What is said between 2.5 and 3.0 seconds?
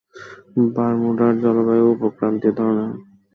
ধরনের।